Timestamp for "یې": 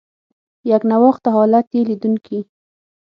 1.75-1.81